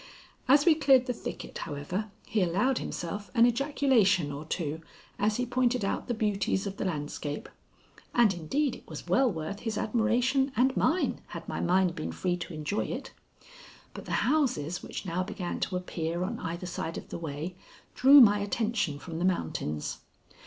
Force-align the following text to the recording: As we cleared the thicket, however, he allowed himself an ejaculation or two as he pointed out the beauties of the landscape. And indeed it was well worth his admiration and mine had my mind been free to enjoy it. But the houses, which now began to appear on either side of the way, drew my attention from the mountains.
As 0.47 0.65
we 0.65 0.73
cleared 0.73 1.05
the 1.05 1.13
thicket, 1.13 1.59
however, 1.59 2.09
he 2.25 2.41
allowed 2.41 2.79
himself 2.79 3.29
an 3.35 3.45
ejaculation 3.45 4.31
or 4.31 4.45
two 4.45 4.81
as 5.19 5.37
he 5.37 5.45
pointed 5.45 5.85
out 5.85 6.07
the 6.07 6.15
beauties 6.15 6.65
of 6.65 6.77
the 6.77 6.85
landscape. 6.85 7.47
And 8.11 8.33
indeed 8.33 8.75
it 8.75 8.87
was 8.89 9.05
well 9.07 9.31
worth 9.31 9.59
his 9.59 9.77
admiration 9.77 10.51
and 10.55 10.75
mine 10.75 11.21
had 11.27 11.47
my 11.47 11.59
mind 11.61 11.93
been 11.95 12.11
free 12.11 12.35
to 12.37 12.51
enjoy 12.55 12.85
it. 12.85 13.13
But 13.93 14.05
the 14.05 14.25
houses, 14.25 14.81
which 14.81 15.05
now 15.05 15.21
began 15.21 15.59
to 15.59 15.75
appear 15.75 16.23
on 16.23 16.39
either 16.39 16.65
side 16.65 16.97
of 16.97 17.09
the 17.09 17.19
way, 17.19 17.53
drew 17.93 18.19
my 18.21 18.39
attention 18.39 18.97
from 18.97 19.19
the 19.19 19.23
mountains. 19.25 19.99